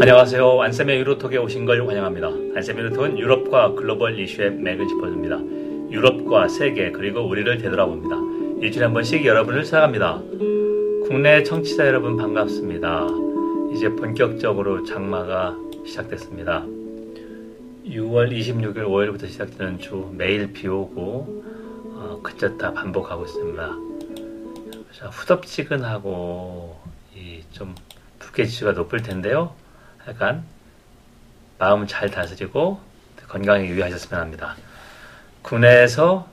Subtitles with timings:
[0.00, 0.62] 안녕하세요.
[0.62, 2.28] 안쌤의 유로톡에 오신 걸 환영합니다.
[2.56, 5.38] 안쌤의 유로톡은 유럽과 글로벌 이슈의 맥을 짚어줍니다.
[5.92, 8.16] 유럽과 세계 그리고 우리를 되돌아봅니다.
[8.62, 10.22] 일주일에 한 번씩 여러분을 찾아갑니다.
[11.06, 13.08] 국내 청취자 여러분 반갑습니다.
[13.74, 16.64] 이제 본격적으로 장마가 시작됐습니다.
[17.84, 21.42] 6월 26일 5일부터 시작되는 주 매일 비 오고
[21.96, 23.76] 어, 그쳤다 반복하고 있습니다.
[24.92, 26.80] 자, 후덥지근하고
[27.52, 27.74] 좀
[28.18, 29.59] 불쾌지수가 높을 텐데요.
[30.08, 30.44] 약간
[31.58, 32.80] 마음 잘 다스리고
[33.28, 34.56] 건강에 유의하셨으면 합니다.
[35.42, 36.28] 국내에서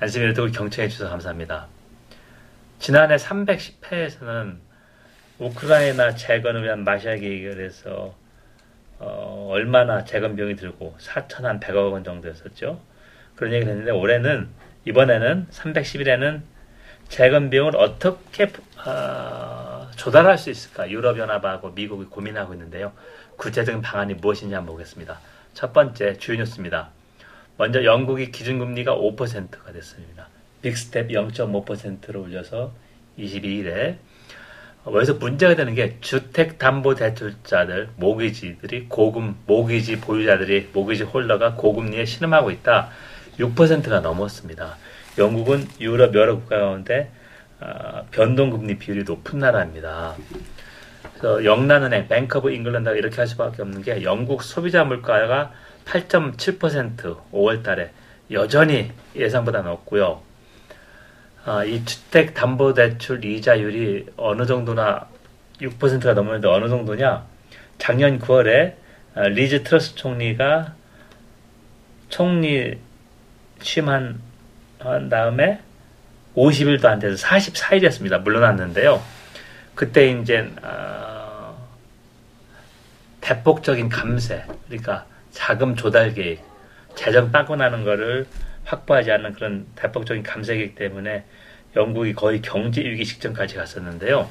[0.00, 1.68] 안심일도 경청해 주셔서 감사합니다.
[2.78, 4.56] 지난해 310회에서는
[5.38, 8.14] 우크라이나 재건을 위한 마샬 계획을 해서
[8.98, 12.80] 어, 얼마나 재건 비용이 들고 4천 한100억 원 정도였었죠.
[13.36, 14.48] 그런 얘기를 했는데 올해는
[14.84, 16.42] 이번에는 311에는
[17.08, 18.50] 재건 비용을 어떻게
[18.84, 19.61] 어,
[20.02, 22.90] 조달할 수 있을까 유럽연합하고 미국이 고민하고 있는데요.
[23.36, 25.20] 구체적인 방안이 무엇이냐 보겠습니다.
[25.54, 26.88] 첫 번째 주요 뉴스입니다.
[27.56, 30.26] 먼저 영국이 기준금리가 5%가 됐습니다.
[30.62, 32.72] 빅스텝 0.5%로 올려서
[33.16, 33.98] 22일에
[34.88, 42.88] 여기서 문제가 되는 게 주택담보대출자들, 모기지들이 고금, 모기지 보유자들이, 모기지 홀더가 고금리에 신음하고 있다.
[43.38, 44.76] 6%가 넘었습니다.
[45.18, 47.12] 영국은 유럽 여러 국가 가운데
[47.62, 50.16] 어, 변동금리 비율이 높은 나라입니다.
[51.14, 55.52] 그래서 영란은행, Bank of England가 이렇게 할 수밖에 없는 게 영국 소비자 물가가
[55.84, 57.90] 8.7% 5월 달에
[58.30, 60.22] 여전히 예상보다 높고요.
[61.44, 65.08] 아, 이 주택담보대출 이자율이 어느 정도나
[65.60, 67.24] 6%가 넘었는데 어느 정도냐?
[67.78, 68.74] 작년 9월에
[69.14, 70.74] 아, 리즈 트러스 총리가
[72.08, 72.78] 총리
[73.60, 74.20] 취임한
[75.10, 75.60] 다음에
[76.36, 78.22] 50일도 안 돼서 44일이었습니다.
[78.22, 79.02] 물러났는데요.
[79.74, 81.68] 그때 이제 어,
[83.20, 86.44] 대폭적인 감세, 그러니까 자금 조달 계획,
[86.94, 88.26] 재정 빠꾸나는 거를
[88.64, 91.24] 확보하지 않는 그런 대폭적인 감세 계획 때문에
[91.74, 94.28] 영국이 거의 경제 위기 직전까지 갔었는데요.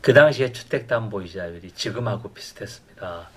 [0.00, 3.28] 그 당시에 주택담보이자율이 지금하고 비슷했습니다.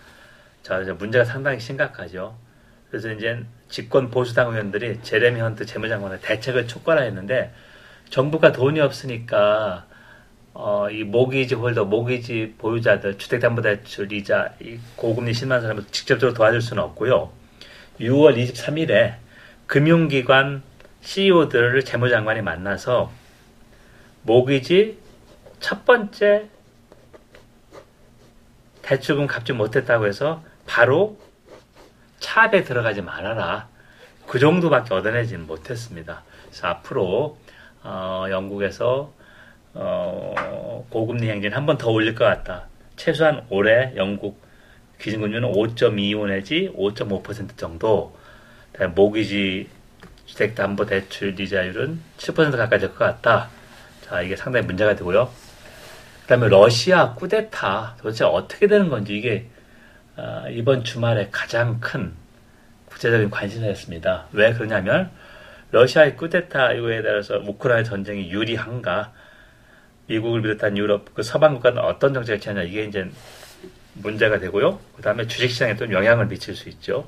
[0.62, 2.38] 자, 문제가 상당히 심각하죠.
[2.90, 7.52] 그래서 이제 집권 보수당 의원들이 제레미 헌트 재무장관의 대책을 촉구하했는데
[8.10, 9.86] 정부가 돈이 없으니까
[10.54, 16.84] 어, 이 mortgage holder, 모기지 보유자들, 주택담보대출 이자, 이 고금리 심한 사람을 직접적으로 도와줄 수는
[16.84, 17.32] 없고요.
[18.02, 19.16] 6월 23일에
[19.68, 20.64] 금융기관
[21.02, 23.12] CEO들을 재무장관이 만나서
[24.24, 24.98] 모기지
[25.60, 26.50] 첫 번째
[28.82, 31.18] 대출금 갚지 못했다고 해서 바로
[32.19, 33.68] 차압에 들어가지 말아라.
[34.28, 36.24] 그 정도밖에 얻어내지는 못했습니다.
[36.46, 37.38] 그래서 앞으로
[37.84, 39.12] 어, 영국에서
[39.74, 42.66] 어, 고금리 행진 한 번 더 올릴 것 같다.
[42.96, 44.41] 최소한 올해 영국
[45.02, 48.18] 기준금리는 5.25 내지 5.5% 정도.
[48.96, 49.68] 모기지
[50.25, 53.50] 주택담보대출 이자율은 7% 가까이 될 것 같다.
[54.06, 55.29] 자, 이게 상당히 문제가 되고요.
[56.22, 59.59] 그 다음에 러시아 쿠데타 도대체 어떻게 되는 건지 이게 어,
[60.52, 62.13] 이번 주말에 가장 큰
[62.88, 64.28] 국제적인 관심사였습니다.
[64.34, 65.12] 왜 그러냐면
[65.72, 69.13] 러시아의 쿠데타 이거에 따라서 우크라이나 전쟁이 유리한가
[70.08, 73.09] 미국을 비롯한 유럽 그 서방 국가는 어떤 정책을 취하냐 이게 이제
[73.94, 74.79] 문제가 되고요.
[74.96, 77.08] 그 다음에 주식시장에 또 영향을 미칠 수 있죠.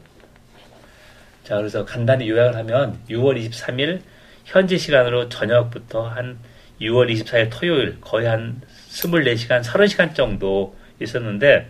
[1.44, 4.01] 자, 그래서 간단히 요약을 하면 6월 23일
[4.45, 6.38] 현지 시간으로 저녁부터 한
[6.79, 11.69] 6월 24일 토요일 거의 한 24시간, 30시간 정도 있었는데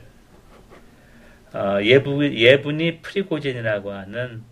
[1.53, 4.44] 어, 예부, 예분이 프리고진이라고 하는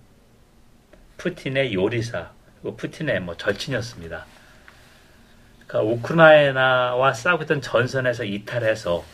[1.17, 2.31] 푸틴의 요리사,
[2.77, 4.25] 푸틴의 뭐 절친이었습니다.
[5.67, 9.05] 그러니까 우크라이나와 싸우고 있던 전선에서 이탈해서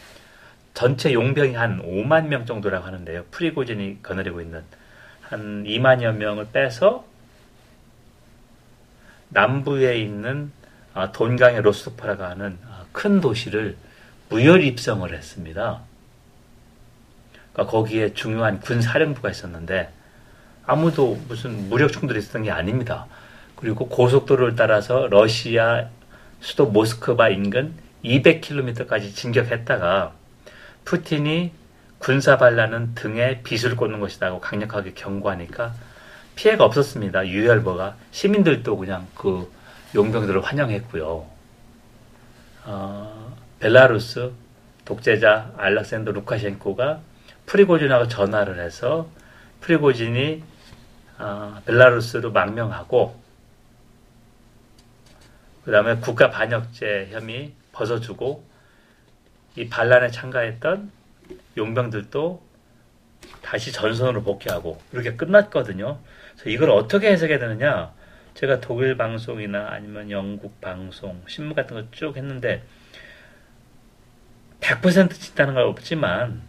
[0.73, 3.25] 전체 용병이 한 5만 명 정도라고 하는데요.
[3.31, 4.63] 프리고진이 거느리고 있는
[5.21, 7.05] 한 2만여 명을 빼서
[9.29, 10.51] 남부에 있는
[10.93, 13.75] 아, 돈강의 로스토파라고 하는 아, 큰 도시를
[14.29, 15.81] 무혈 입성을 했습니다.
[17.55, 19.89] 그러니까 거기에 중요한 군 사령부가 있었는데
[20.65, 23.07] 아무도 무슨 무력 충돌이 있었던 게 아닙니다.
[23.55, 25.87] 그리고 고속도로를 따라서 러시아
[26.41, 27.73] 수도 모스크바 인근
[28.03, 30.11] 200km까지 진격했다가
[30.83, 31.51] 푸틴이
[31.97, 35.73] 군사 반란은 등에 빗을 꽂는 것이다고 강력하게 경고하니까
[36.35, 37.27] 피해가 없었습니다.
[37.27, 39.49] 유혈버가 시민들도 그냥 그
[39.95, 41.25] 용병들을 환영했고요.
[42.65, 44.31] 어, 벨라루스
[44.83, 46.99] 독재자 알렉산더 루카셴코가
[47.45, 49.09] 프리고진하고 전화를 해서
[49.61, 50.43] 프리고진이
[51.19, 53.19] 어, 벨라루스로 망명하고
[55.63, 58.43] 그 다음에 국가 반역죄 혐의 벗어주고
[59.55, 60.91] 이 반란에 참가했던
[61.57, 62.43] 용병들도
[63.41, 65.99] 다시 전선으로 복귀하고 이렇게 끝났거든요.
[66.33, 67.93] 그래서 이걸 어떻게 해석해야 되느냐?
[68.35, 72.63] 제가 독일 방송이나 아니면 영국 방송, 신문 같은 거 쭉 했는데
[74.59, 76.41] 100% 짓다는 건 없지만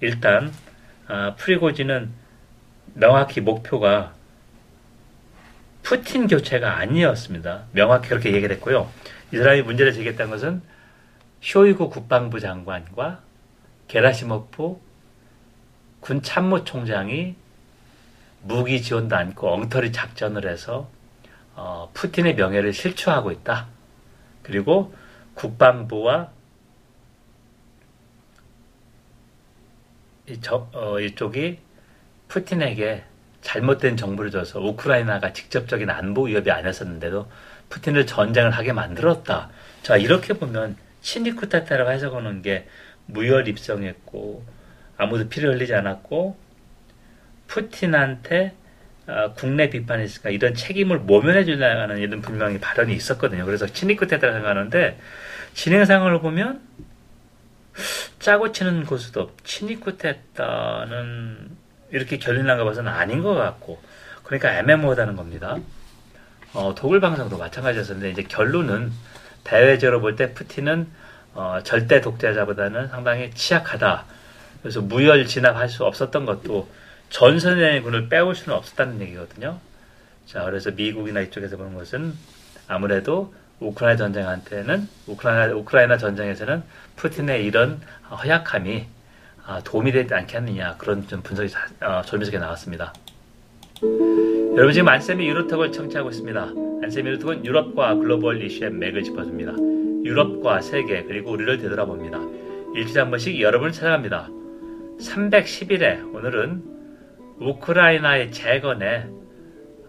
[0.00, 0.52] 일단
[1.06, 2.10] 아, 프리고지는
[2.94, 4.14] 명확히 목표가
[5.82, 7.64] 푸틴 교체가 아니었습니다.
[7.72, 8.90] 명확히 그렇게 얘기를 했고요.
[9.32, 10.62] 이 사람이 문제를 제기했다는 것은
[11.40, 13.20] 쇼이구 국방부 장관과
[13.88, 14.80] 게라시모프
[16.00, 17.34] 군 참모총장이
[18.42, 20.88] 무기 지원도 않고 엉터리 작전을 해서
[21.54, 23.66] 어, 푸틴의 명예를 실추하고 있다.
[24.42, 24.94] 그리고
[25.34, 26.30] 국방부와
[30.30, 31.58] 이 저, 어, 이쪽이
[32.28, 33.02] 푸틴에게
[33.40, 37.28] 잘못된 정보를 줘서 우크라이나가 직접적인 안보 위협이 아니었었는데도
[37.68, 39.50] 푸틴을 전쟁을 하게 만들었다.
[39.82, 42.68] 자 이렇게 보면 친리 쿠타타라고 해석하는 게
[43.06, 44.44] 무혈 입성했고
[44.96, 46.36] 아무도 피를 흘리지 않았고
[47.48, 48.54] 푸틴한테
[49.06, 53.44] 어, 국내 비판이 있으니까 이런 책임을 모면해 주려는 이런 분명히 발언이 있었거든요.
[53.44, 54.98] 그래서 친리 쿠타타라 생각하는데
[55.54, 56.60] 진행상을 보면
[58.18, 61.50] 짜고 치는 고수도 친리쿠테타는
[61.90, 63.80] 이렇게 결론난 거 봐서는 아닌 것 같고
[64.24, 65.56] 그러니까 애매모호하다는 겁니다.
[66.52, 68.92] 어, 독일 방송도 마찬가지였었는데 이제 결론은
[69.44, 70.88] 대외적으로 볼 때 푸틴은
[71.34, 74.04] 어, 절대 독재자보다는 상당히 취약하다.
[74.62, 76.68] 그래서 무혈 진압할 수 없었던 것도
[77.08, 79.58] 전선의 군을 빼올 수는 없었다는 얘기거든요.
[80.26, 82.14] 자, 그래서 미국이나 이쪽에서 보는 것은
[82.68, 86.62] 아무래도 우크라이나 전쟁한테는 우크라이나 우크라이나 전쟁에서는
[86.96, 87.80] 푸틴의 이런
[88.10, 88.86] 허약함이
[89.46, 92.92] 아, 도움이 되지 않겠느냐 그런 좀 분석이 어, 조미석에 나왔습니다.
[94.56, 96.40] 여러분 지금 안쌤이 유로톡을 청취하고 있습니다.
[96.82, 99.52] 안쌤이 유로톡은 유럽과 글로벌 이슈의 맥을 짚어줍니다.
[100.04, 102.18] 유럽과 세계 그리고 우리를 되돌아봅니다.
[102.74, 104.28] 일주일에 한 번씩 여러분을 찾아갑니다.
[105.00, 106.62] 311회 오늘은
[107.40, 109.06] 우크라이나의 재건에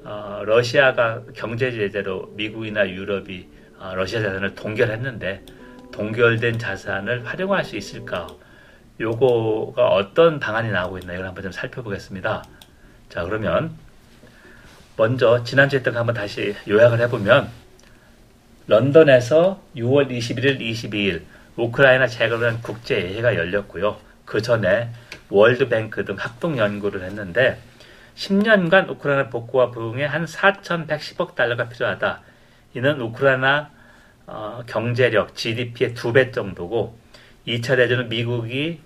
[0.03, 5.45] 어, 러시아가 경제 제재로 미국이나 유럽이 어, 러시아 자산을 동결했는데
[5.92, 8.27] 동결된 자산을 활용할 수 있을까?
[9.00, 12.44] 요거가 어떤 방안이 나오고 있나 이걸 한번 좀 살펴보겠습니다.
[13.09, 13.75] 자 그러면
[14.98, 17.50] 먼저 지난주에 했던 거 한번 다시 요약을 해보면
[18.68, 21.21] 런던에서 6월 21일, 22일
[21.57, 23.98] 우크라이나 재건한 국제회의가 열렸고요.
[24.25, 24.89] 그 전에
[25.30, 27.59] 월드뱅크 등 합동 연구를 했는데
[28.21, 32.21] 10년간 우크라이나 복구와 부흥에 한 4,110억 달러가 필요하다.
[32.75, 33.71] 이는 우크라이나
[34.27, 36.95] 어, 경제력, GDP의 두 배 정도고
[37.47, 38.79] 2차 대전은 미국이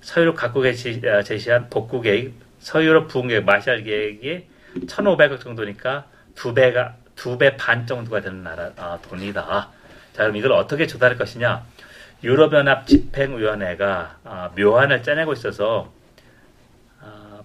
[0.00, 0.70] 서유럽 각국에
[1.08, 4.46] 어, 제시한 복구 계획, 서유럽 부흥 계획, 마샬 계획이
[4.86, 9.42] 1,500억 정도니까 두 배가 두 배 반 정도가 되는 나라 아, 돈이다.
[10.14, 11.64] 자 그럼 이걸 어떻게 조달할 것이냐?
[12.24, 15.99] 유럽연합 집행위원회가 아, 묘안을 짜내고 있어서 아,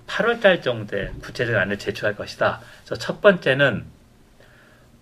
[0.07, 2.61] 8월달 정도에 구체적인 안을 제출할 것이다.
[2.83, 3.85] 그래서 첫 번째는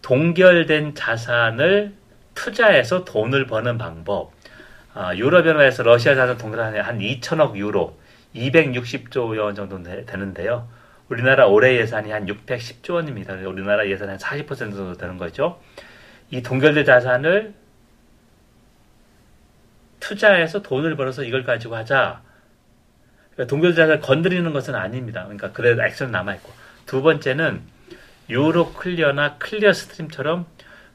[0.02, 1.94] 동결된 자산을
[2.36, 4.32] 투자해서 돈을 버는 방법.
[4.94, 7.98] 아, 유럽연합에서 러시아 자산 동결하는 한 2천억 유로,
[8.36, 10.68] 260조 원 정도 되는데요.
[11.10, 13.34] 우리나라 올해 예산이 한 610조 원입니다.
[13.34, 15.62] 우리나라 예산이 한40% 정도 되는 거죠.
[16.32, 17.54] 이 동결된 자산을
[20.00, 22.22] 투자해서 돈을 벌어서 이걸 가지고 하자.
[23.34, 25.24] 그러니까 동결된 자산을 건드리는 것은 아닙니다.
[25.24, 26.52] 그러니까 그래도 액션 남아있고.
[26.86, 27.62] 두 번째는
[28.30, 30.46] 유로클리어나 클리어스트림처럼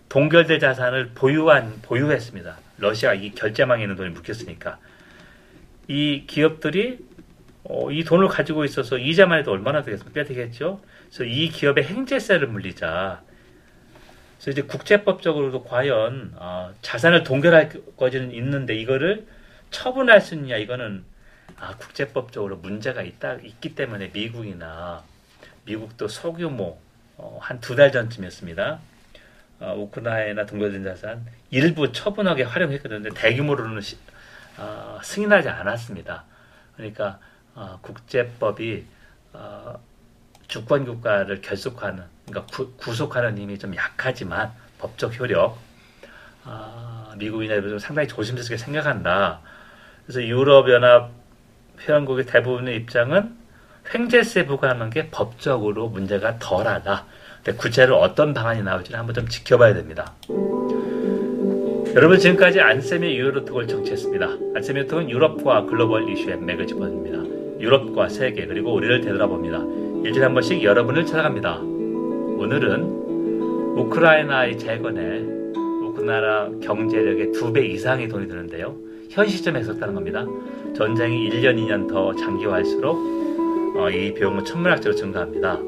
[0.09, 2.57] 동결된 자산을 보유한 보유했습니다.
[2.79, 4.79] 러시아 이 결제망에 있는 돈이 묶였으니까
[5.89, 6.99] 이 기업들이
[7.65, 10.25] 어, 이 돈을 가지고 있어서 이자만 해도 얼마나 되겠습니까?
[10.25, 10.81] 되겠죠.
[11.09, 13.21] 그래서 이 기업의 횡재세를 물리자.
[14.37, 19.27] 그래서 이제 국제법적으로도 과연 어, 자산을 동결할 것은 있는데 이거를
[19.71, 21.05] 처분할 수 있냐 이거는
[21.61, 25.03] 아, 국제법적으로 문제가 있다 있기 때문에 미국이나
[25.65, 26.79] 미국도 소규모
[27.17, 28.79] 어, 한두 달 전쯤이었습니다.
[29.61, 33.11] 어, 우크라이나 동결된 자산 일부 처분하게 활용했거든요.
[33.13, 33.99] 대규모로는 시,
[34.57, 36.25] 어, 승인하지 않았습니다.
[36.77, 37.19] 그러니까
[37.55, 38.85] 어, 국제법이
[39.33, 39.81] 어,
[40.47, 45.59] 주권 국가를 결속하는 그러니까 구, 속하는 힘이 좀 약하지만 법적 효력
[46.45, 49.41] 어, 미국이나 일본 상당히 조심스럽게 생각한다.
[50.07, 51.18] 그래서 유럽연합
[51.87, 53.31] 회원국의 대부분의 입장은
[53.95, 57.05] 횡재세 부과하는 게 법적으로 문제가 덜하다.
[57.57, 60.13] 구체로 어떤 방안이 나올지는 한번 좀 지켜봐야 됩니다.
[61.95, 64.27] 여러분 지금까지 안쌤의 유로톡을 정치했습니다.
[64.57, 67.61] 안쌤의 유로톡은 유럽과 글로벌 이슈의 맥을 짚어줍니다.
[67.61, 69.59] 유럽과 세계 그리고 우리를 되돌아봅니다.
[70.05, 71.57] 일주일에 한 번씩 여러분을 찾아갑니다.
[71.59, 72.83] 오늘은
[73.79, 75.21] 우크라이나의 재건에
[75.83, 78.77] 우크라이나 경제력의 두 배 이상의 돈이 드는데요.
[79.09, 80.25] 현 시점에 했었다는 겁니다.
[80.77, 82.97] 전쟁이 1년, 2년 더 장기화할수록
[83.77, 85.59] 어, 이 비용은 천문학적으로 증가합니다.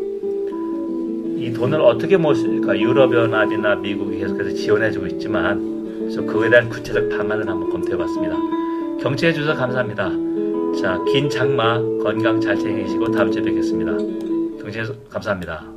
[1.36, 2.78] 이 돈을 어떻게 모실까?
[2.78, 8.36] 유럽연합이나 미국이 계속해서 지원해주고 있지만 그래서 그에 대한 구체적 방안을 한번 검토해봤습니다.
[9.00, 10.10] 경청해 주셔서 감사합니다.
[10.80, 13.92] 자, 긴 장마 건강 잘 챙기시고 다음 주에 뵙겠습니다.
[13.92, 15.69] 경청해 주셔서 감사합니다.